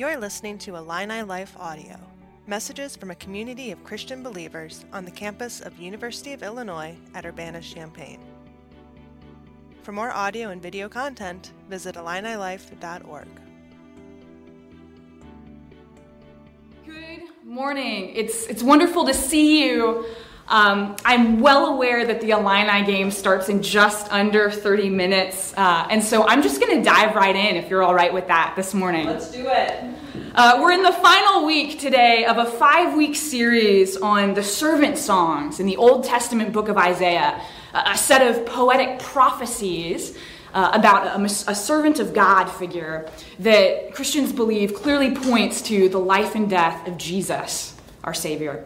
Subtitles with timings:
[0.00, 2.00] You're listening to Illini Life Audio,
[2.46, 7.26] messages from a community of Christian believers on the campus of University of Illinois at
[7.26, 8.18] Urbana-Champaign.
[9.82, 13.28] For more audio and video content, visit IlliniLife.org.
[16.86, 18.12] Good morning.
[18.16, 20.06] It's it's wonderful to see you.
[20.50, 25.86] Um, I'm well aware that the Illini game starts in just under 30 minutes, uh,
[25.88, 28.54] and so I'm just going to dive right in if you're all right with that
[28.56, 29.06] this morning.
[29.06, 29.84] Let's do it.
[30.34, 34.98] Uh, we're in the final week today of a five week series on the servant
[34.98, 37.40] songs in the Old Testament book of Isaiah,
[37.72, 40.18] a set of poetic prophecies.
[40.52, 46.00] Uh, about a, a, servant of God figure that Christians believe clearly points to the
[46.00, 48.64] life and death of Jesus, our Savior.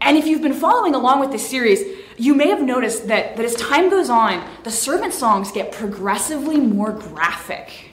[0.00, 1.82] And if you've been following along with this series,
[2.16, 6.58] you may have noticed that, that as time goes on, the servant songs get progressively
[6.58, 7.90] more graphic.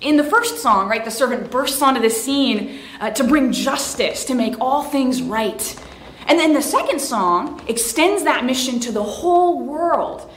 [0.00, 4.24] In the first song, right, the servant bursts onto the scene uh, to bring justice,
[4.26, 5.82] to make all things right.
[6.26, 10.30] And then the second song extends that mission to the whole world.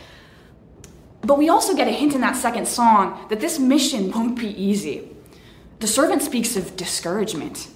[1.22, 4.50] But we also get a hint in that second song that this mission won't be
[4.50, 5.10] easy.
[5.80, 7.68] The servant speaks of discouragement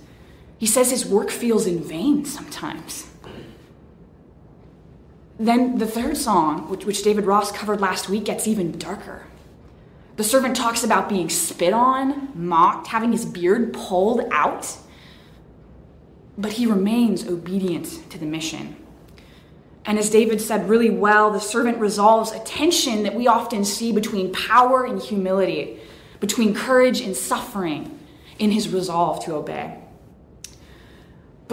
[0.63, 3.05] he says his work feels in vain sometimes.
[5.37, 9.25] Then the third song, which, which David Ross covered last week, gets even darker.
[10.15, 14.77] The servant talks about being spit on, mocked, having his beard pulled out,
[16.37, 18.77] but he remains obedient to the mission.
[19.83, 23.91] And as David said really well, the servant resolves a tension that we often see
[23.91, 25.81] between power and humility,
[26.21, 27.99] between courage and suffering,
[28.39, 29.82] in his resolve to obey.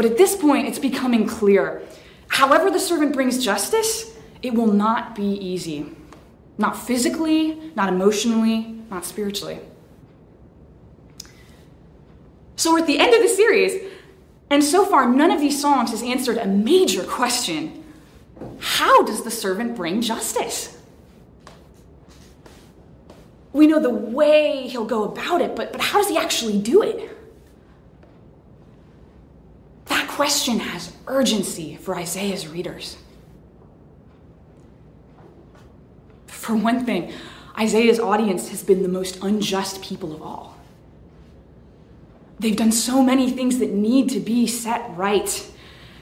[0.01, 1.83] But at this point, it's becoming clear.
[2.29, 5.95] However, the servant brings justice, it will not be easy.
[6.57, 9.59] Not physically, not emotionally, not spiritually.
[12.57, 13.93] So we're at the end of the series,
[14.49, 17.85] and so far, none of these songs has answered a major question
[18.59, 20.79] How does the servant bring justice?
[23.53, 26.81] We know the way he'll go about it, but, but how does he actually do
[26.81, 27.10] it?
[30.21, 32.99] Question has urgency for Isaiah's readers.
[36.27, 37.15] For one thing,
[37.59, 40.59] Isaiah's audience has been the most unjust people of all.
[42.39, 45.51] They've done so many things that need to be set right.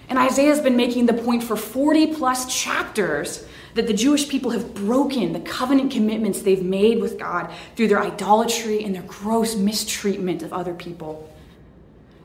[0.09, 4.75] And Isaiah's been making the point for 40 plus chapters that the Jewish people have
[4.75, 10.43] broken the covenant commitments they've made with God through their idolatry and their gross mistreatment
[10.43, 11.33] of other people.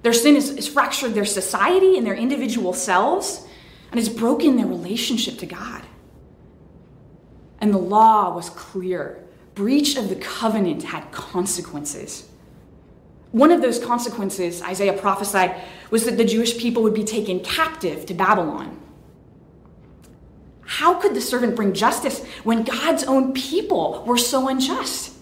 [0.04, 3.46] Their sin has, has fractured their society and their individual selves
[3.92, 5.84] and has broken their relationship to God.
[7.60, 9.24] And the law was clear
[9.56, 12.28] breach of the covenant had consequences.
[13.32, 18.06] One of those consequences, Isaiah prophesied, was that the Jewish people would be taken captive
[18.08, 18.80] to Babylon.
[20.62, 25.14] How could the servant bring justice when God's own people were so unjust?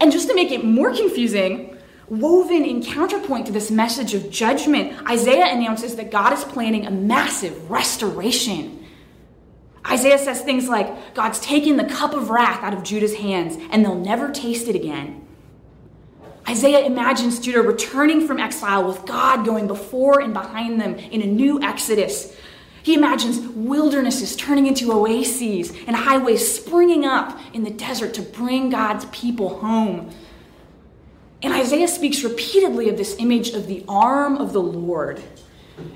[0.00, 1.69] And just to make it more confusing,
[2.10, 6.90] Woven in counterpoint to this message of judgment, Isaiah announces that God is planning a
[6.90, 8.84] massive restoration.
[9.88, 13.84] Isaiah says things like, God's taken the cup of wrath out of Judah's hands, and
[13.84, 15.24] they'll never taste it again.
[16.48, 21.26] Isaiah imagines Judah returning from exile with God going before and behind them in a
[21.26, 22.36] new exodus.
[22.82, 28.68] He imagines wildernesses turning into oases and highways springing up in the desert to bring
[28.68, 30.10] God's people home.
[31.42, 35.22] And Isaiah speaks repeatedly of this image of the arm of the Lord.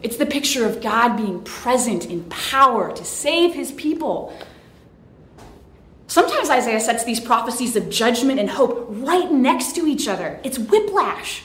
[0.02, 4.36] It's the picture of God being present in power to save his people.
[6.06, 10.40] Sometimes Isaiah sets these prophecies of judgment and hope right next to each other.
[10.44, 11.42] It's whiplash.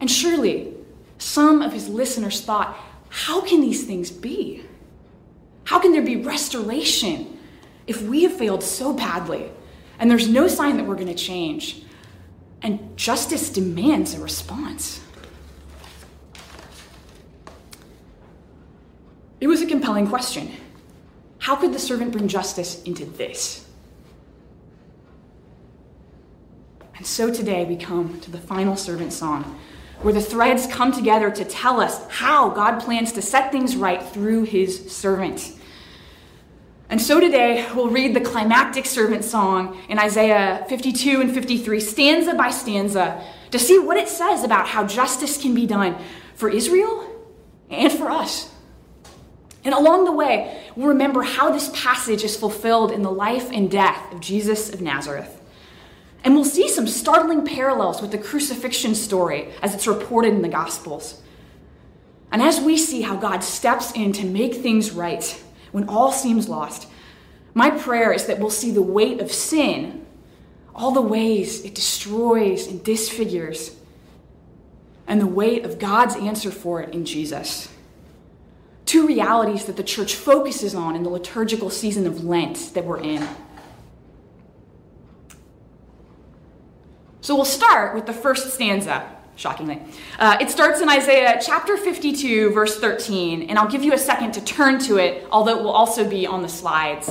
[0.00, 0.74] And surely
[1.18, 2.76] some of his listeners thought,
[3.08, 4.64] how can these things be?
[5.64, 7.38] How can there be restoration
[7.86, 9.50] if we have failed so badly
[9.98, 11.82] and there's no sign that we're going to change?
[12.62, 15.00] And justice demands a response.
[19.40, 20.52] It was a compelling question.
[21.38, 23.66] How could the servant bring justice into this?
[26.96, 29.58] And so today we come to the final servant song,
[30.00, 34.02] where the threads come together to tell us how God plans to set things right
[34.02, 35.52] through his servant.
[36.88, 42.34] And so today we'll read the climactic servant song in Isaiah 52 and 53, stanza
[42.34, 45.96] by stanza, to see what it says about how justice can be done
[46.36, 47.04] for Israel
[47.70, 48.52] and for us.
[49.64, 53.68] And along the way, we'll remember how this passage is fulfilled in the life and
[53.68, 55.40] death of Jesus of Nazareth.
[56.22, 60.48] And we'll see some startling parallels with the crucifixion story as it's reported in the
[60.48, 61.20] Gospels.
[62.30, 65.42] And as we see how God steps in to make things right
[65.76, 66.88] when all seems lost,
[67.52, 70.06] my prayer is that we'll see the weight of sin,
[70.74, 73.76] all the ways it destroys and disfigures,
[75.06, 77.68] and the weight of God's answer for it in Jesus.
[78.86, 83.02] Two realities that the church focuses on in the liturgical season of Lent that we're
[83.02, 83.28] in.
[87.20, 89.80] So we'll start with the first stanza, shockingly.
[90.18, 94.32] Uh, it starts in Isaiah chapter 52, verse 13, and I'll give you a second
[94.32, 97.10] to turn to it, although it will also be on the slides.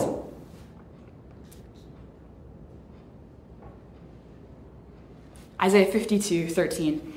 [5.62, 7.14] Isaiah 52, 13.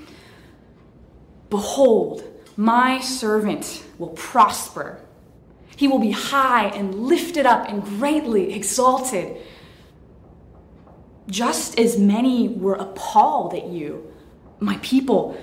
[1.51, 2.23] Behold,
[2.57, 5.01] my servant will prosper.
[5.77, 9.37] He will be high and lifted up and greatly exalted.
[11.29, 14.13] Just as many were appalled at you,
[14.61, 15.41] my people,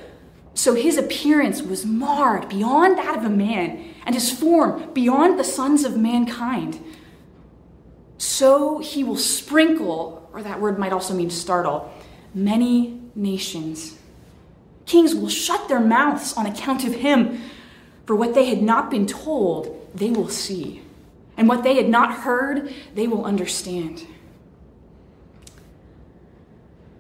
[0.54, 5.44] so his appearance was marred beyond that of a man, and his form beyond the
[5.44, 6.82] sons of mankind.
[8.18, 11.94] So he will sprinkle, or that word might also mean startle,
[12.34, 13.98] many nations.
[14.86, 17.42] Kings will shut their mouths on account of him,
[18.06, 20.82] for what they had not been told, they will see,
[21.36, 24.06] and what they had not heard, they will understand.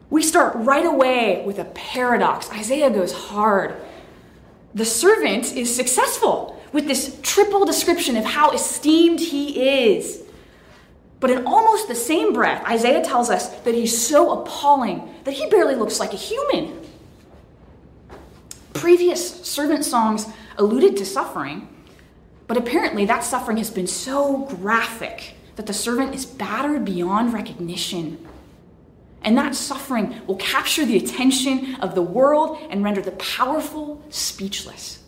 [0.09, 2.49] We start right away with a paradox.
[2.51, 3.75] Isaiah goes hard.
[4.73, 10.23] The servant is successful with this triple description of how esteemed he is.
[11.19, 15.49] But in almost the same breath, Isaiah tells us that he's so appalling that he
[15.49, 16.81] barely looks like a human.
[18.73, 21.67] Previous servant songs alluded to suffering,
[22.47, 28.17] but apparently that suffering has been so graphic that the servant is battered beyond recognition.
[29.25, 35.03] And that suffering will capture the attention of the world and render the powerful speechless.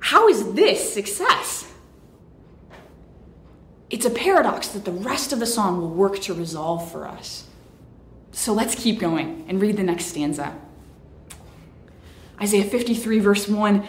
[0.00, 1.66] How is this success?
[3.88, 7.44] It's a paradox that the rest of the song will work to resolve for us.
[8.32, 10.54] So let's keep going and read the next stanza.
[12.40, 13.88] Isaiah 53, verse 1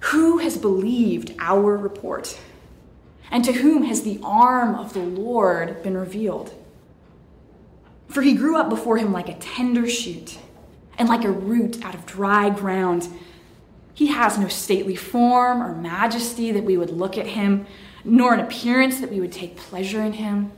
[0.00, 2.40] Who has believed our report?
[3.30, 6.52] And to whom has the arm of the Lord been revealed?
[8.08, 10.38] For he grew up before him like a tender shoot,
[10.98, 13.08] and like a root out of dry ground.
[13.94, 17.66] He has no stately form or majesty that we would look at him,
[18.04, 20.52] nor an appearance that we would take pleasure in him.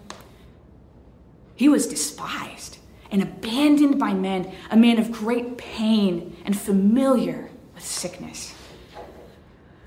[1.54, 2.78] He was despised
[3.10, 8.54] and abandoned by men, a man of great pain and familiar with sickness.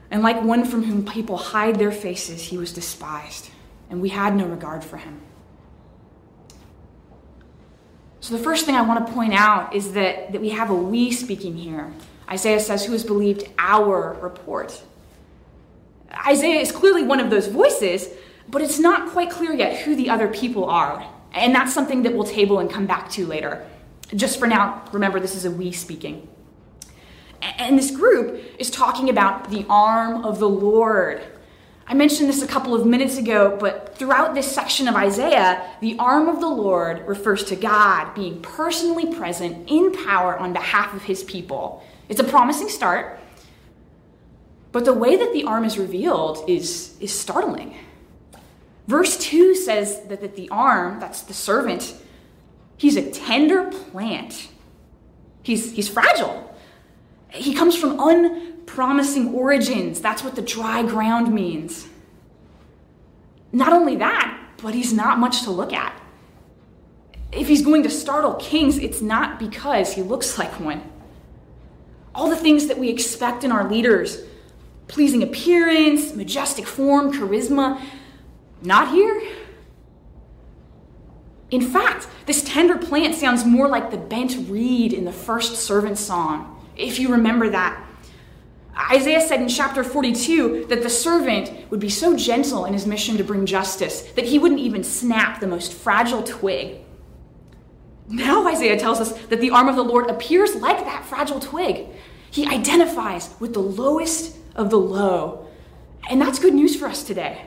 [0.10, 3.50] And like one from whom people hide their faces, he was despised,
[3.90, 5.22] and we had no regard for him.
[8.22, 10.76] So, the first thing I want to point out is that, that we have a
[10.76, 11.94] we speaking here.
[12.30, 14.82] Isaiah says, Who has believed our report?
[16.28, 18.10] Isaiah is clearly one of those voices,
[18.48, 21.08] but it's not quite clear yet who the other people are.
[21.34, 23.66] And that's something that we'll table and come back to later.
[24.16, 26.28] Just for now, remember this is a we speaking.
[27.42, 31.22] And this group is talking about the arm of the Lord.
[31.90, 35.98] I mentioned this a couple of minutes ago, but throughout this section of Isaiah, the
[35.98, 41.02] arm of the Lord refers to God being personally present in power on behalf of
[41.02, 41.84] his people.
[42.08, 43.20] It's a promising start,
[44.72, 47.76] but the way that the arm is revealed is, is startling.
[48.88, 51.96] Verse 2 says that, that the arm, that's the servant,
[52.78, 54.50] he's a tender plant.
[55.42, 56.56] He's, he's fragile.
[57.30, 58.00] He comes from
[58.70, 60.00] unpromising origins.
[60.00, 61.88] That's what the dry ground means.
[63.52, 66.00] Not only that, but he's not much to look at.
[67.32, 70.84] If he's going to startle kings, it's not because he looks like one.
[72.14, 74.24] All the things that we expect in our leaders
[74.88, 77.80] pleasing appearance, majestic form, charisma
[78.64, 79.22] not here.
[81.52, 86.00] In fact, this tender plant sounds more like the bent reed in the first servant
[86.00, 87.89] song, if you remember that.
[88.92, 93.18] Isaiah said in chapter 42 that the servant would be so gentle in his mission
[93.18, 96.78] to bring justice that he wouldn't even snap the most fragile twig.
[98.08, 101.88] Now, Isaiah tells us that the arm of the Lord appears like that fragile twig.
[102.32, 105.48] He identifies with the lowest of the low.
[106.10, 107.46] And that's good news for us today.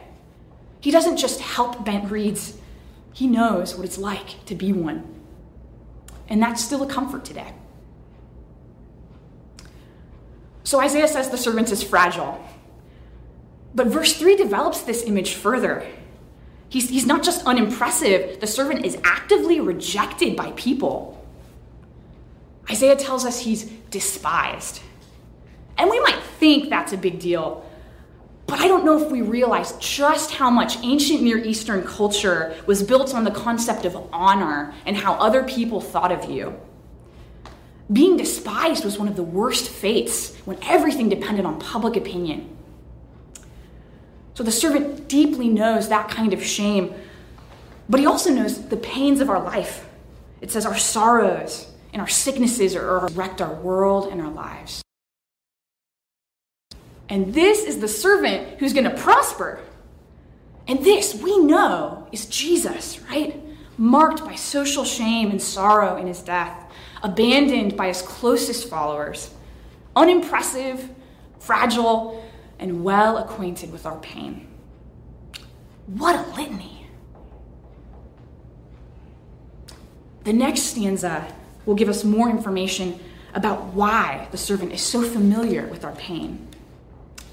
[0.80, 2.58] He doesn't just help bent reeds,
[3.12, 5.20] he knows what it's like to be one.
[6.28, 7.52] And that's still a comfort today.
[10.64, 12.42] So Isaiah says the servant is fragile.
[13.74, 15.86] But verse 3 develops this image further.
[16.68, 21.22] He's, he's not just unimpressive, the servant is actively rejected by people.
[22.70, 24.80] Isaiah tells us he's despised.
[25.76, 27.68] And we might think that's a big deal,
[28.46, 32.82] but I don't know if we realize just how much ancient Near Eastern culture was
[32.82, 36.58] built on the concept of honor and how other people thought of you.
[37.90, 42.48] Being despised was one of the worst fates when everything depended on public opinion.
[44.34, 46.94] So the servant deeply knows that kind of shame,
[47.88, 49.88] but he also knows the pains of our life.
[50.40, 54.82] It says our sorrows and our sicknesses are wrecked our world and our lives.
[57.08, 59.60] And this is the servant who's going to prosper.
[60.66, 63.38] And this, we know, is Jesus, right?
[63.76, 66.72] Marked by social shame and sorrow in his death,
[67.02, 69.30] abandoned by his closest followers,
[69.96, 70.88] unimpressive,
[71.38, 72.24] fragile,
[72.58, 74.48] and well acquainted with our pain.
[75.86, 76.86] What a litany.
[80.24, 81.26] The next stanza
[81.66, 83.00] will give us more information
[83.34, 86.46] about why the servant is so familiar with our pain.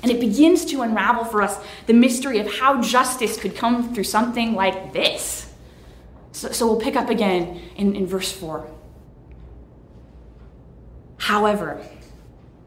[0.01, 4.05] And it begins to unravel for us the mystery of how justice could come through
[4.05, 5.51] something like this.
[6.31, 8.67] So, so we'll pick up again in, in verse 4.
[11.19, 11.81] However,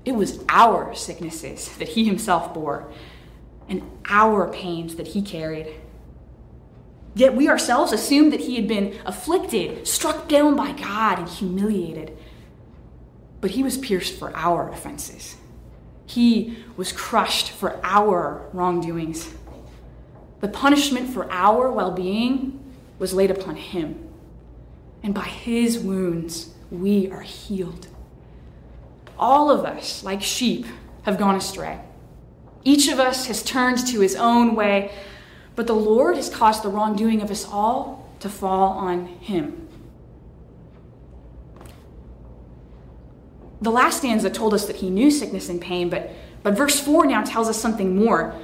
[0.05, 2.91] it was our sicknesses that he himself bore,
[3.69, 5.69] and our pains that he carried.
[7.15, 12.17] Yet we ourselves assumed that he had been afflicted, struck down by God, and humiliated.
[13.41, 15.37] But he was pierced for our offenses,
[16.07, 19.33] he was crushed for our wrongdoings.
[20.41, 22.59] The punishment for our well being
[22.99, 24.09] was laid upon him,
[25.03, 27.87] and by his wounds we are healed.
[29.19, 30.67] All of us, like sheep,
[31.03, 31.81] have gone astray.
[32.65, 34.93] Each of us has turned to his own way,
[35.57, 39.69] but the Lord has caused the wrongdoing of us all to fall on him.
[43.61, 46.11] The last stanza told us that he knew sickness and pain, but,
[46.43, 48.35] but verse 4 now tells us something more.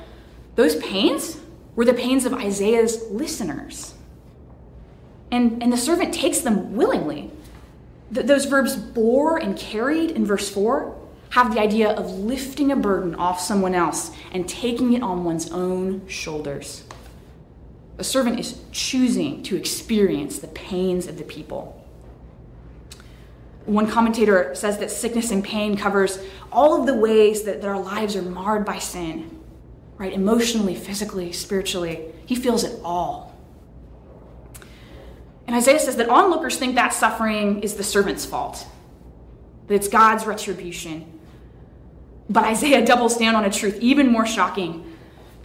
[0.54, 1.38] Those pains
[1.74, 3.94] were the pains of Isaiah's listeners.
[5.30, 7.30] And, and the servant takes them willingly.
[8.12, 10.96] Th- those verbs bore and carried in verse 4
[11.30, 15.50] have the idea of lifting a burden off someone else and taking it on one's
[15.50, 16.84] own shoulders.
[17.98, 21.74] A servant is choosing to experience the pains of the people.
[23.66, 26.18] One commentator says that sickness and pain covers
[26.50, 29.38] all of the ways that, that our lives are marred by sin,
[29.98, 30.12] right?
[30.12, 32.14] Emotionally, physically, spiritually.
[32.24, 33.27] He feels it all.
[35.48, 38.66] And Isaiah says that onlookers think that suffering is the servant's fault,
[39.66, 41.10] that it's God's retribution.
[42.28, 44.94] But Isaiah doubles down on a truth even more shocking.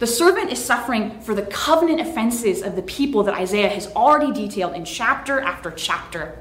[0.00, 4.30] The servant is suffering for the covenant offenses of the people that Isaiah has already
[4.30, 6.38] detailed in chapter after chapter.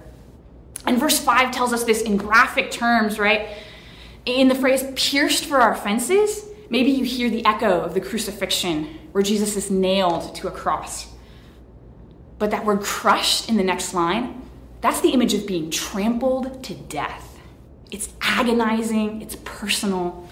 [0.85, 3.47] And verse 5 tells us this in graphic terms, right?
[4.25, 8.99] In the phrase pierced for our offenses, maybe you hear the echo of the crucifixion
[9.13, 11.12] where Jesus is nailed to a cross.
[12.43, 14.41] But that word crushed in the next line,
[14.81, 17.39] that's the image of being trampled to death.
[17.89, 20.27] It's agonizing, it's personal.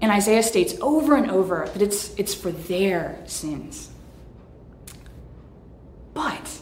[0.00, 3.88] And Isaiah states over and over that it's, it's for their sins.
[6.12, 6.58] But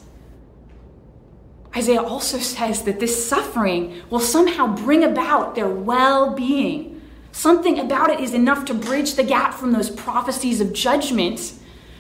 [1.75, 7.01] Isaiah also says that this suffering will somehow bring about their well being.
[7.33, 11.55] Something about it is enough to bridge the gap from those prophecies of judgment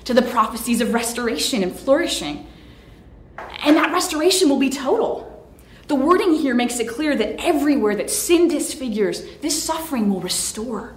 [0.05, 2.47] to the prophecies of restoration and flourishing.
[3.67, 5.25] And that restoration will be total.
[5.89, 10.95] The wording here makes it clear that everywhere that sin disfigures, this suffering will restore.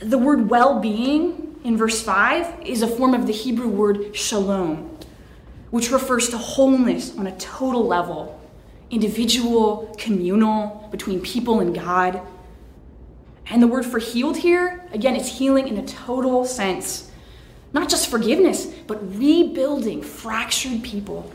[0.00, 4.98] The word well being in verse 5 is a form of the Hebrew word shalom,
[5.70, 8.38] which refers to wholeness on a total level
[8.88, 12.20] individual, communal, between people and God.
[13.46, 17.10] And the word for healed here, again, it's healing in a total sense
[17.76, 21.30] not just forgiveness, but rebuilding fractured people.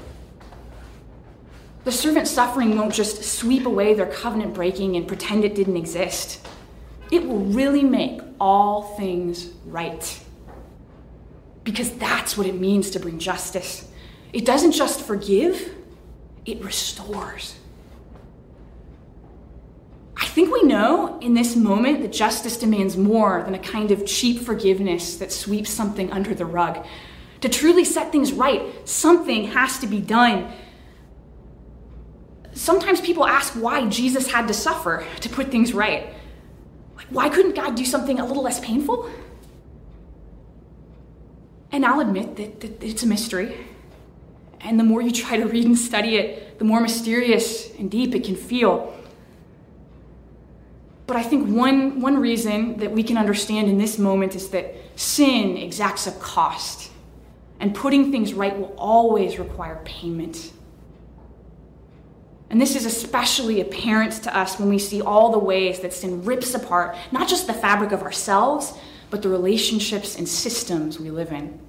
[1.84, 6.44] The servant suffering won't just sweep away their covenant breaking and pretend it didn't exist.
[7.12, 10.20] It will really make all things right.
[11.64, 13.88] Because that's what it means to bring justice.
[14.34, 15.76] It doesn't just forgive,
[16.48, 17.56] it restores.
[20.32, 24.06] I think we know in this moment that justice demands more than a kind of
[24.06, 26.86] cheap forgiveness that sweeps something under the rug.
[27.42, 30.50] To truly set things right, something has to be done.
[32.54, 36.14] Sometimes people ask why Jesus had to suffer to put things right.
[36.96, 39.10] Like, why couldn't God do something a little less painful?
[41.74, 43.68] And I'll admit that, that it's a mystery.
[44.62, 48.16] And the more you try to read and study it, the more mysterious and deep
[48.16, 48.98] it can feel.
[51.12, 54.74] But I think one, one reason that we can understand in this moment is that
[54.96, 56.90] sin exacts a cost,
[57.60, 60.54] and putting things right will always require payment.
[62.50, 66.24] And this is especially apparent to us when we see all the ways that sin
[66.24, 68.72] rips apart not just the fabric of ourselves,
[69.10, 71.60] but the relationships and systems we live in.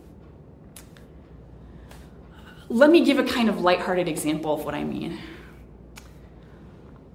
[2.69, 5.19] Let me give a kind of lighthearted example of what I mean.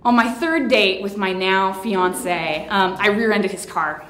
[0.07, 4.05] On my third date with my now fiance, um, I rear ended his car.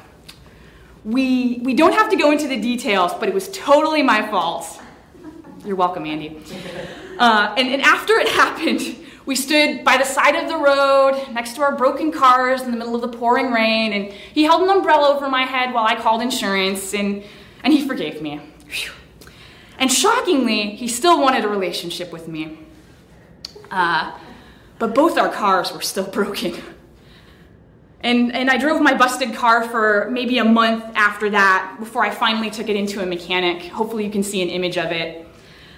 [1.03, 4.79] We, we don't have to go into the details, but it was totally my fault.
[5.65, 6.39] You're welcome, Andy.
[7.17, 11.55] Uh, and, and after it happened, we stood by the side of the road next
[11.55, 14.69] to our broken cars in the middle of the pouring rain, and he held an
[14.69, 17.23] umbrella over my head while I called insurance, and,
[17.63, 18.39] and he forgave me.
[18.69, 18.91] Whew.
[19.79, 22.59] And shockingly, he still wanted a relationship with me.
[23.71, 24.15] Uh,
[24.79, 26.61] but both our cars were still broken.
[28.01, 32.11] And, and I drove my busted car for maybe a month after that before I
[32.11, 33.63] finally took it into a mechanic.
[33.71, 35.27] Hopefully, you can see an image of it.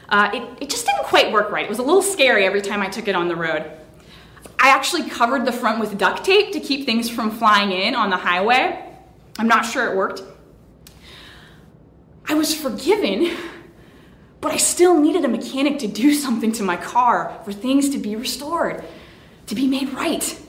[0.09, 1.63] Uh, it, it just didn't quite work right.
[1.63, 3.71] It was a little scary every time I took it on the road.
[4.59, 8.09] I actually covered the front with duct tape to keep things from flying in on
[8.09, 8.83] the highway.
[9.37, 10.21] I'm not sure it worked.
[12.27, 13.35] I was forgiven
[14.41, 17.97] but I still needed a mechanic to do something to my car for things to
[17.97, 18.83] be restored,
[19.47, 20.39] to be made right.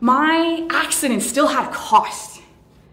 [0.00, 2.42] My accident still had a cost,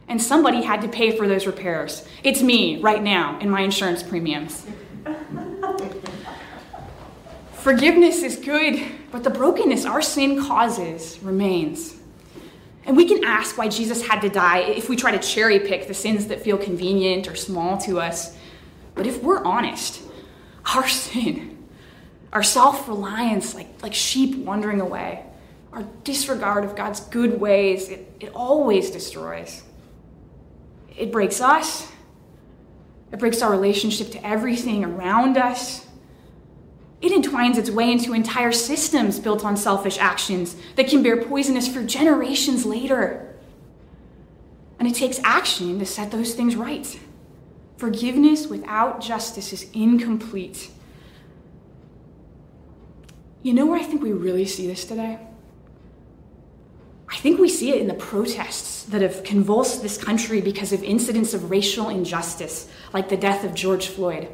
[0.08, 2.08] and somebody had to pay for those repairs.
[2.24, 4.66] It's me right now in my insurance premiums.
[7.54, 11.98] Forgiveness is good, but the brokenness our sin causes remains.
[12.86, 15.88] And we can ask why Jesus had to die if we try to cherry pick
[15.88, 18.36] the sins that feel convenient or small to us.
[19.00, 20.02] But if we're honest,
[20.76, 21.58] our sin,
[22.34, 25.24] our self reliance, like, like sheep wandering away,
[25.72, 29.64] our disregard of God's good ways, it, it always destroys.
[30.98, 31.90] It breaks us,
[33.14, 35.88] it breaks our relationship to everything around us.
[37.02, 41.70] It entwines its way into entire systems built on selfish actions that can bear poisonous
[41.70, 43.34] for generations later.
[44.78, 47.00] And it takes action to set those things right.
[47.80, 50.70] Forgiveness without justice is incomplete.
[53.42, 55.18] You know where I think we really see this today?
[57.08, 60.84] I think we see it in the protests that have convulsed this country because of
[60.84, 64.28] incidents of racial injustice, like the death of George Floyd.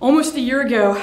[0.00, 1.00] Almost a year ago,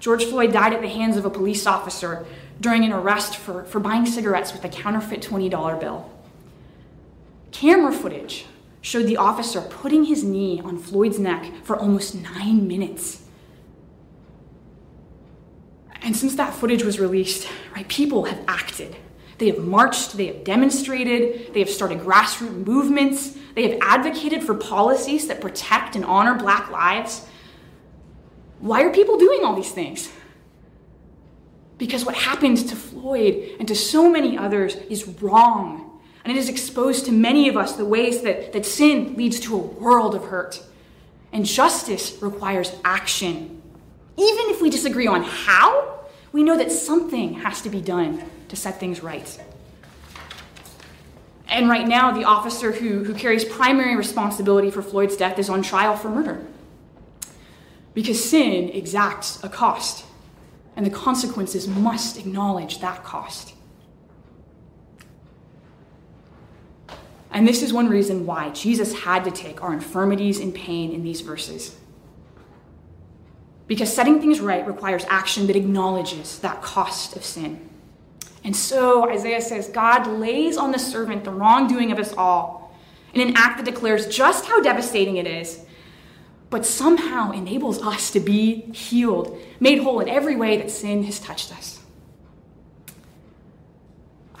[0.00, 2.26] George Floyd died at the hands of a police officer
[2.60, 6.12] during an arrest for, for buying cigarettes with a counterfeit $20 bill.
[7.52, 8.44] Camera footage
[8.84, 13.22] showed the officer putting his knee on Floyd's neck for almost nine minutes.
[16.02, 18.94] And since that footage was released, right, people have acted.
[19.38, 24.54] They have marched, they have demonstrated, they have started grassroots movements, they have advocated for
[24.54, 27.26] policies that protect and honor black lives.
[28.60, 30.10] Why are people doing all these things?
[31.78, 35.93] Because what happened to Floyd and to so many others is wrong
[36.24, 39.54] and it has exposed to many of us the ways that, that sin leads to
[39.54, 40.62] a world of hurt.
[41.32, 43.60] And justice requires action.
[44.16, 46.00] Even if we disagree on how,
[46.32, 49.38] we know that something has to be done to set things right.
[51.48, 55.62] And right now, the officer who, who carries primary responsibility for Floyd's death is on
[55.62, 56.44] trial for murder.
[57.92, 60.04] Because sin exacts a cost,
[60.74, 63.53] and the consequences must acknowledge that cost.
[67.34, 71.02] And this is one reason why Jesus had to take our infirmities and pain in
[71.02, 71.76] these verses.
[73.66, 77.68] Because setting things right requires action that acknowledges that cost of sin.
[78.44, 82.72] And so Isaiah says God lays on the servant the wrongdoing of us all
[83.14, 85.64] in an act that declares just how devastating it is,
[86.50, 91.18] but somehow enables us to be healed, made whole in every way that sin has
[91.18, 91.80] touched us.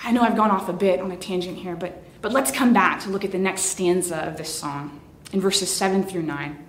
[0.04, 2.72] I know I've gone off a bit on a tangent here, but but let's come
[2.72, 4.98] back to look at the next stanza of this song
[5.34, 6.66] in verses 7 through 9.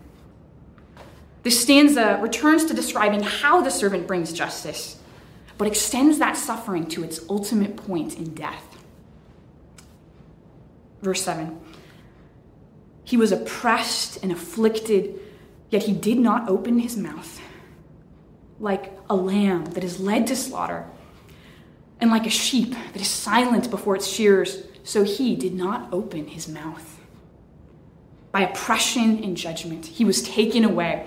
[1.44, 5.00] This stanza returns to describing how the servant brings justice,
[5.58, 8.78] but extends that suffering to its ultimate point in death.
[11.02, 11.58] Verse 7
[13.06, 15.22] He was oppressed and afflicted,
[15.70, 17.40] yet he did not open his mouth.
[18.60, 20.86] Like a lamb that is led to slaughter,
[22.02, 26.28] and like a sheep that is silent before its shears so he did not open
[26.28, 27.02] his mouth.
[28.32, 29.86] by oppression and judgment.
[29.86, 31.06] He was taken away.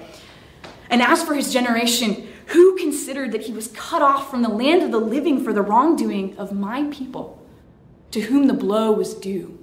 [0.89, 4.83] And as for his generation, who considered that he was cut off from the land
[4.83, 7.47] of the living for the wrongdoing of my people,
[8.13, 9.59] to whom the blow was due?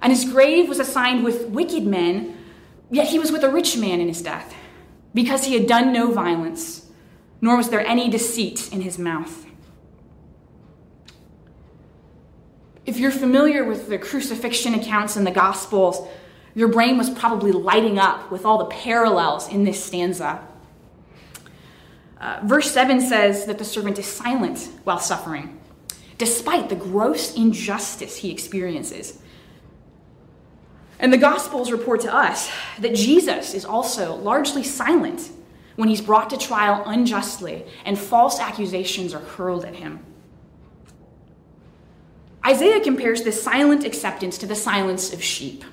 [0.00, 2.38] And his grave was assigned with wicked men,
[2.88, 4.54] yet he was with a rich man in his death,
[5.12, 6.86] because he had done no violence,
[7.40, 9.46] nor was there any deceit in his mouth.
[12.84, 16.08] If you're familiar with the crucifixion accounts in the Gospels,
[16.54, 20.46] your brain was probably lighting up with all the parallels in this stanza.
[22.20, 25.58] Uh, verse 7 says that the servant is silent while suffering,
[26.18, 29.18] despite the gross injustice he experiences.
[30.98, 35.30] And the Gospels report to us that Jesus is also largely silent
[35.76, 40.04] when he's brought to trial unjustly and false accusations are hurled at him.
[42.46, 45.64] Isaiah compares this silent acceptance to the silence of sheep.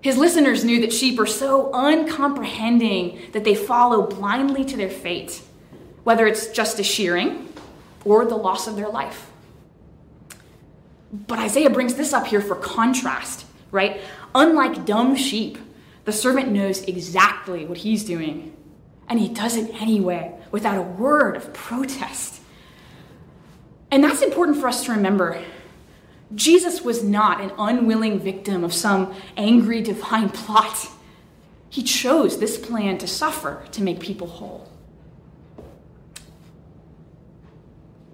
[0.00, 5.40] His listeners knew that sheep are so uncomprehending that they follow blindly to their fate,
[6.02, 7.48] whether it's just a shearing
[8.04, 9.30] or the loss of their life.
[11.12, 14.00] But Isaiah brings this up here for contrast, right?
[14.34, 15.58] Unlike dumb sheep,
[16.04, 18.56] the servant knows exactly what he's doing,
[19.08, 22.31] and he does it anyway without a word of protest.
[23.92, 25.40] And that's important for us to remember
[26.34, 30.88] Jesus was not an unwilling victim of some angry divine plot.
[31.68, 34.68] He chose this plan to suffer to make people whole.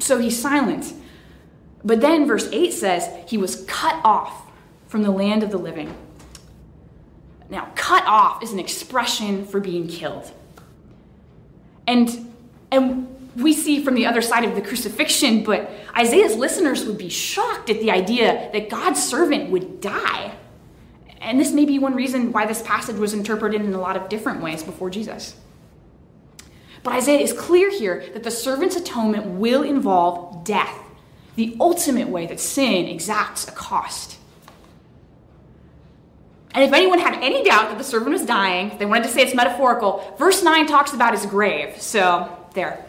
[0.01, 0.93] So he's silent.
[1.85, 4.51] But then verse 8 says he was cut off
[4.89, 5.95] from the land of the living.
[7.51, 10.31] Now, cut off is an expression for being killed.
[11.87, 12.33] And,
[12.73, 17.09] and we see from the other side of the crucifixion, but Isaiah's listeners would be
[17.09, 20.35] shocked at the idea that God's servant would die.
[21.21, 24.09] And this may be one reason why this passage was interpreted in a lot of
[24.09, 25.37] different ways before Jesus.
[26.83, 30.79] But Isaiah is clear here that the servant's atonement will involve death,
[31.37, 34.17] the ultimate way that sin exacts a cost.
[36.53, 39.23] And if anyone had any doubt that the servant was dying, they wanted to say
[39.23, 41.81] it's metaphorical, verse 9 talks about his grave.
[41.81, 42.85] So, there.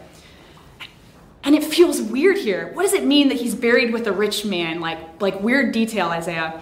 [1.42, 2.70] And it feels weird here.
[2.74, 4.80] What does it mean that he's buried with a rich man?
[4.80, 6.60] Like, like weird detail, Isaiah.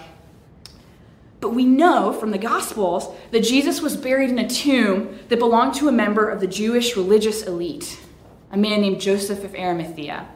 [1.40, 5.74] But we know from the Gospels that Jesus was buried in a tomb that belonged
[5.74, 7.98] to a member of the Jewish religious elite,
[8.50, 10.28] a man named Joseph of Arimathea.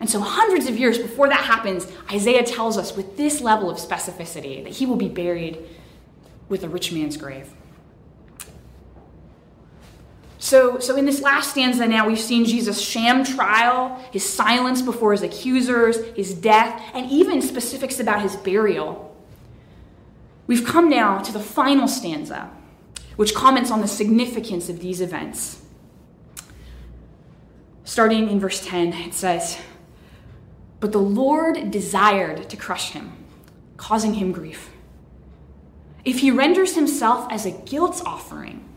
[0.00, 3.78] And so, hundreds of years before that happens, Isaiah tells us with this level of
[3.78, 5.58] specificity that he will be buried
[6.48, 7.52] with a rich man's grave.
[10.38, 15.10] So, so in this last stanza now, we've seen Jesus' sham trial, his silence before
[15.12, 19.16] his accusers, his death, and even specifics about his burial.
[20.46, 22.50] We've come now to the final stanza,
[23.16, 25.60] which comments on the significance of these events.
[27.82, 29.58] Starting in verse 10, it says,
[30.78, 33.12] But the Lord desired to crush him,
[33.76, 34.70] causing him grief.
[36.04, 38.67] If he renders himself as a guilt offering,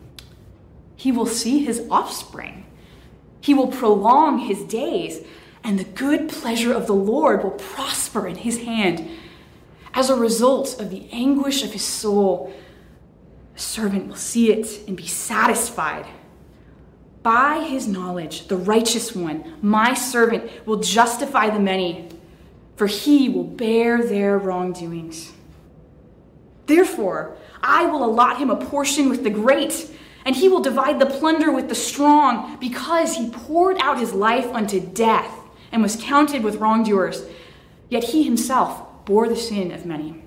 [1.01, 2.63] he will see his offspring.
[3.41, 5.25] He will prolong his days,
[5.63, 9.09] and the good pleasure of the Lord will prosper in his hand.
[9.95, 12.53] As a result of the anguish of his soul,
[13.55, 16.05] the servant will see it and be satisfied.
[17.23, 22.09] By his knowledge, the righteous one, my servant, will justify the many,
[22.75, 25.31] for he will bear their wrongdoings.
[26.67, 29.89] Therefore, I will allot him a portion with the great
[30.25, 34.47] and he will divide the plunder with the strong because he poured out his life
[34.53, 35.33] unto death
[35.71, 37.25] and was counted with wrongdoers.
[37.89, 40.23] Yet he himself bore the sin of many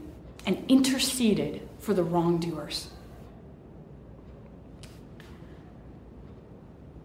[0.46, 2.88] and interceded for the wrongdoers.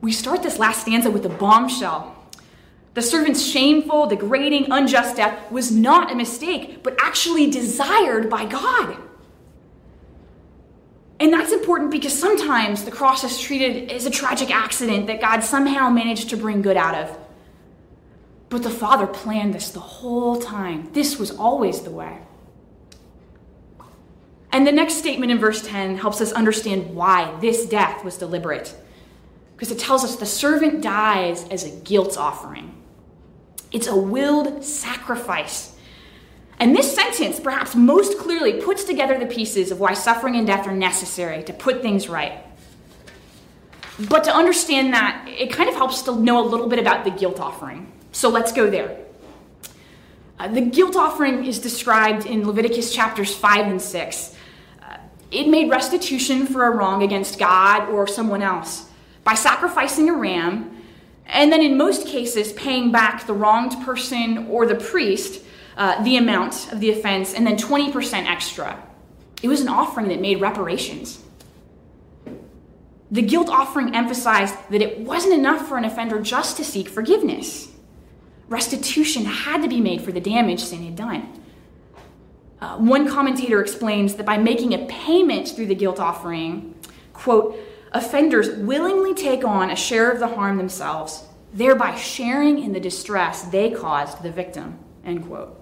[0.01, 2.15] We start this last stanza with a bombshell.
[2.93, 8.97] The servant's shameful, degrading, unjust death was not a mistake, but actually desired by God.
[11.19, 15.41] And that's important because sometimes the cross is treated as a tragic accident that God
[15.41, 17.17] somehow managed to bring good out of.
[18.47, 20.89] But the Father planned this the whole time.
[20.93, 22.19] This was always the way.
[24.51, 28.75] And the next statement in verse 10 helps us understand why this death was deliberate.
[29.55, 32.73] Because it tells us the servant dies as a guilt offering.
[33.71, 35.75] It's a willed sacrifice
[36.59, 40.67] and this sentence, perhaps most clearly, puts together the pieces of why suffering and death
[40.67, 42.43] are necessary to put things right.
[44.09, 47.11] But to understand that, it kind of helps to know a little bit about the
[47.11, 47.91] guilt offering.
[48.11, 48.97] So let's go there.
[50.37, 54.35] Uh, the guilt offering is described in Leviticus chapters 5 and 6.
[54.81, 54.97] Uh,
[55.31, 58.89] it made restitution for a wrong against God or someone else
[59.23, 60.77] by sacrificing a ram,
[61.25, 65.43] and then in most cases, paying back the wronged person or the priest
[65.79, 68.83] uh, the amount of the offense, and then 20% extra.
[69.41, 71.23] It was an offering that made reparations.
[73.09, 77.71] The guilt offering emphasized that it wasn't enough for an offender just to seek forgiveness.
[78.49, 81.41] Restitution had to be made for the damage sin had done.
[82.59, 86.75] Uh, one commentator explains that by making a payment through the guilt offering,
[87.13, 87.57] quote,
[87.93, 93.43] offenders willingly take on a share of the harm themselves, thereby sharing in the distress
[93.43, 95.58] they caused the victim, end quote.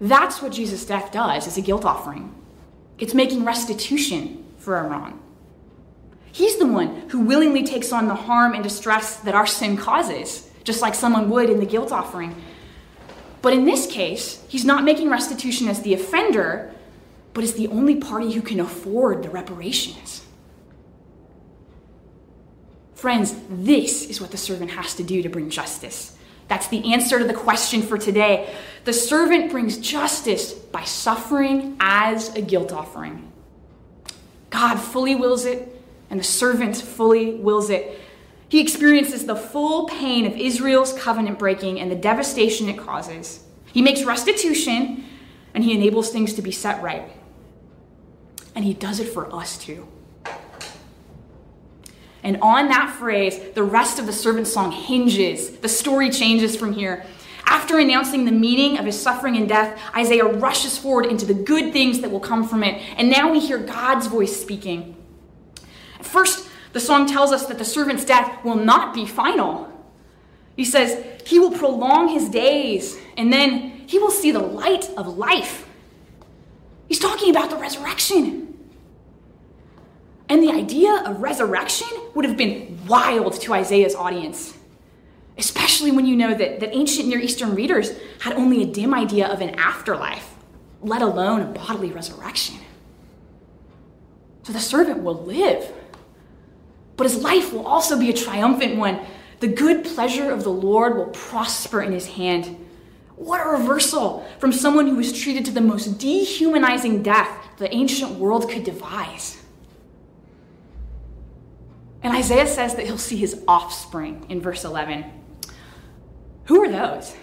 [0.00, 2.34] That's what Jesus' death does as a guilt offering.
[2.98, 5.20] It's making restitution for our wrong.
[6.32, 10.48] He's the one who willingly takes on the harm and distress that our sin causes,
[10.64, 12.34] just like someone would in the guilt offering.
[13.40, 16.72] But in this case, he's not making restitution as the offender,
[17.34, 20.24] but as the only party who can afford the reparations.
[22.94, 26.17] Friends, this is what the servant has to do to bring justice.
[26.48, 28.54] That's the answer to the question for today.
[28.84, 33.30] The servant brings justice by suffering as a guilt offering.
[34.50, 35.80] God fully wills it,
[36.10, 38.00] and the servant fully wills it.
[38.48, 43.44] He experiences the full pain of Israel's covenant breaking and the devastation it causes.
[43.72, 45.04] He makes restitution,
[45.52, 47.12] and he enables things to be set right.
[48.54, 49.86] And he does it for us too.
[52.28, 55.48] And on that phrase, the rest of the servant song hinges.
[55.48, 57.06] The story changes from here.
[57.46, 61.72] After announcing the meaning of his suffering and death, Isaiah rushes forward into the good
[61.72, 62.82] things that will come from it.
[62.98, 64.94] And now we hear God's voice speaking.
[66.02, 69.72] First, the song tells us that the servant's death will not be final.
[70.54, 75.16] He says, He will prolong his days, and then he will see the light of
[75.16, 75.66] life.
[76.88, 78.47] He's talking about the resurrection.
[80.28, 84.56] And the idea of resurrection would have been wild to Isaiah's audience,
[85.38, 89.26] especially when you know that, that ancient Near Eastern readers had only a dim idea
[89.26, 90.34] of an afterlife,
[90.82, 92.56] let alone a bodily resurrection.
[94.42, 95.72] So the servant will live,
[96.96, 99.00] but his life will also be a triumphant one.
[99.40, 102.66] The good pleasure of the Lord will prosper in his hand.
[103.16, 108.12] What a reversal from someone who was treated to the most dehumanizing death the ancient
[108.12, 109.37] world could devise.
[112.02, 115.04] And Isaiah says that he'll see his offspring in verse 11.
[116.44, 117.14] Who are those?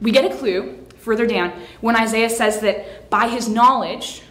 [0.00, 4.22] We get a clue further down when Isaiah says that by his knowledge,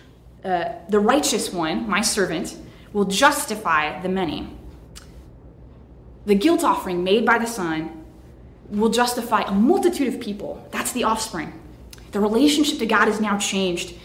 [0.44, 2.58] uh, the righteous one, my servant,
[2.94, 4.56] will justify the many.
[6.26, 8.06] The guilt offering made by the Son
[8.70, 10.68] will justify a multitude of people.
[10.72, 11.60] That's the offspring.
[12.12, 13.96] The relationship to God is now changed.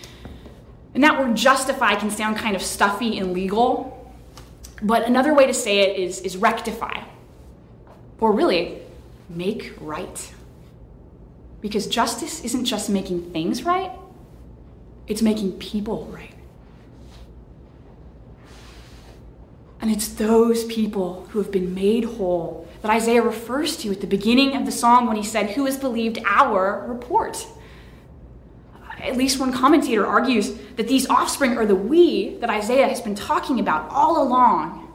[0.94, 3.93] And that word justify can sound kind of stuffy and legal,
[4.82, 7.04] but another way to say it is, is rectify,
[8.18, 8.78] or really,
[9.28, 10.32] make right.
[11.60, 13.90] Because justice isn't just making things right,
[15.06, 16.34] it's making people right.
[19.80, 24.06] And it's those people who have been made whole that Isaiah refers to at the
[24.06, 27.46] beginning of the song when he said, Who has believed our report?
[29.00, 33.14] At least one commentator argues that these offspring are the we that Isaiah has been
[33.14, 34.94] talking about all along.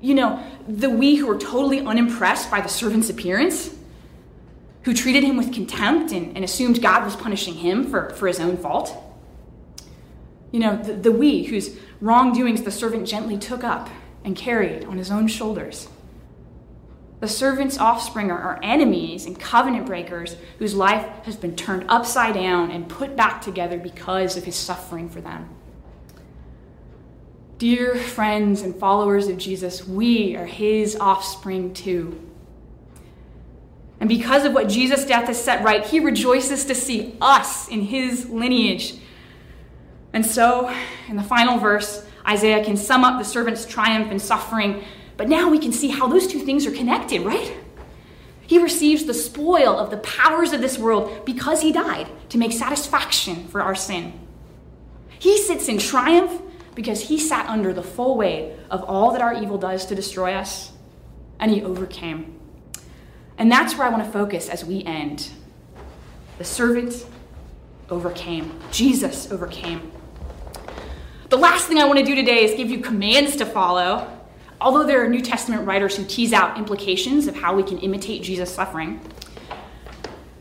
[0.00, 3.74] You know, the we who were totally unimpressed by the servant's appearance,
[4.82, 8.38] who treated him with contempt and, and assumed God was punishing him for, for his
[8.38, 8.96] own fault.
[10.52, 13.90] You know, the, the we whose wrongdoings the servant gently took up
[14.24, 15.88] and carried on his own shoulders.
[17.20, 22.70] The servant's offspring are enemies and covenant breakers whose life has been turned upside down
[22.70, 25.48] and put back together because of his suffering for them.
[27.58, 32.24] Dear friends and followers of Jesus, we are his offspring too.
[33.98, 37.80] And because of what Jesus' death has set right, he rejoices to see us in
[37.80, 38.94] his lineage.
[40.12, 40.72] And so,
[41.08, 44.84] in the final verse, Isaiah can sum up the servant's triumph and suffering
[45.18, 47.52] but now we can see how those two things are connected, right?
[48.46, 52.52] He receives the spoil of the powers of this world because he died to make
[52.52, 54.18] satisfaction for our sin.
[55.18, 56.40] He sits in triumph
[56.74, 60.32] because he sat under the full weight of all that our evil does to destroy
[60.32, 60.72] us,
[61.40, 62.38] and he overcame.
[63.36, 65.28] And that's where I want to focus as we end.
[66.38, 67.04] The servant
[67.90, 69.90] overcame, Jesus overcame.
[71.28, 74.17] The last thing I want to do today is give you commands to follow.
[74.60, 78.22] Although there are New Testament writers who tease out implications of how we can imitate
[78.22, 79.00] Jesus' suffering.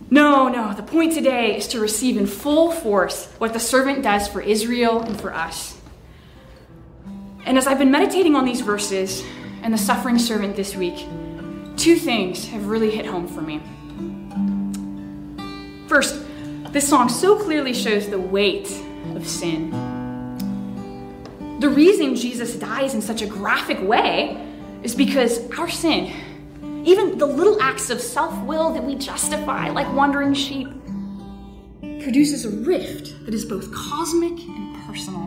[0.10, 4.28] No, no, the point today is to receive in full force what the servant does
[4.28, 5.78] for Israel and for us.
[7.46, 9.24] And as I've been meditating on these verses
[9.62, 11.06] and the suffering servant this week,
[11.78, 13.62] two things have really hit home for me.
[15.88, 16.26] First,
[16.72, 18.70] this song so clearly shows the weight
[19.16, 19.72] of sin.
[21.60, 24.38] The reason Jesus dies in such a graphic way
[24.84, 26.14] is because our sin,
[26.86, 30.68] even the little acts of self will that we justify, like wandering sheep,
[32.04, 35.24] produces a rift that is both cosmic and personal.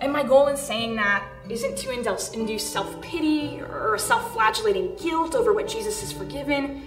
[0.00, 5.34] And my goal in saying that isn't to induce self pity or self flagellating guilt
[5.34, 6.86] over what Jesus has forgiven,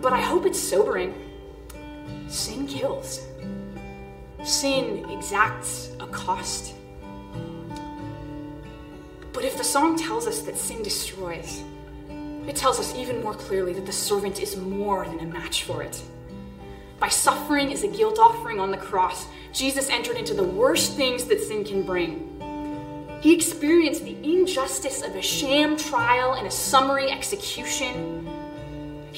[0.00, 1.14] but I hope it's sobering.
[2.28, 3.24] Sin kills.
[4.44, 6.74] Sin exacts a cost.
[9.32, 11.62] But if the song tells us that sin destroys,
[12.46, 15.82] it tells us even more clearly that the servant is more than a match for
[15.82, 16.02] it.
[16.98, 21.24] By suffering as a guilt offering on the cross, Jesus entered into the worst things
[21.26, 22.24] that sin can bring.
[23.20, 28.26] He experienced the injustice of a sham trial and a summary execution.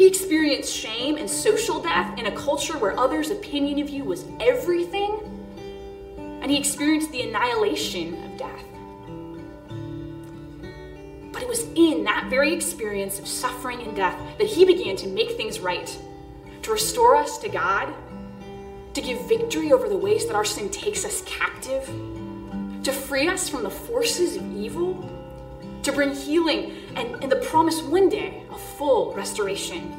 [0.01, 4.25] He experienced shame and social death in a culture where others' opinion of you was
[4.41, 5.21] everything.
[6.41, 8.65] And he experienced the annihilation of death.
[11.35, 15.07] But it was in that very experience of suffering and death that he began to
[15.07, 15.95] make things right,
[16.63, 17.93] to restore us to God,
[18.95, 21.85] to give victory over the ways that our sin takes us captive,
[22.85, 24.95] to free us from the forces of evil
[25.83, 29.95] to bring healing and, and the promise one day of full restoration.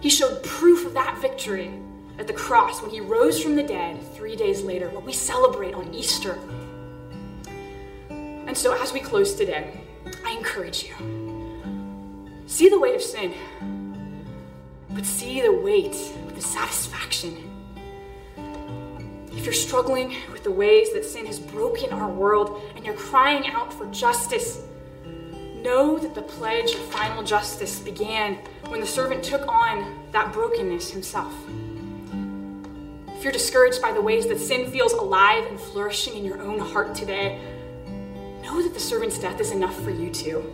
[0.00, 1.72] He showed proof of that victory
[2.18, 5.74] at the cross when he rose from the dead three days later, what we celebrate
[5.74, 6.38] on Easter.
[8.10, 9.80] And so, as we close today,
[10.24, 10.94] I encourage you
[12.46, 13.34] see the weight of sin,
[14.90, 17.47] but see the weight with the satisfaction.
[19.38, 23.46] If you're struggling with the ways that sin has broken our world and you're crying
[23.46, 24.64] out for justice,
[25.62, 28.34] know that the pledge of final justice began
[28.66, 31.32] when the servant took on that brokenness himself.
[33.16, 36.58] If you're discouraged by the ways that sin feels alive and flourishing in your own
[36.58, 37.40] heart today,
[38.42, 40.52] know that the servant's death is enough for you too.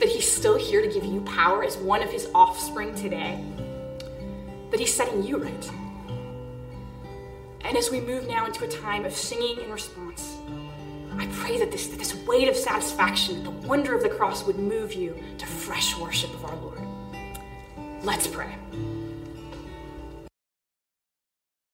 [0.00, 3.38] That he's still here to give you power as one of his offspring today.
[4.70, 5.70] That he's setting you right.
[7.68, 10.38] And as we move now into a time of singing in response,
[11.18, 14.58] I pray that this, that this weight of satisfaction, the wonder of the cross would
[14.58, 16.80] move you to fresh worship of our Lord.
[18.02, 18.54] Let's pray.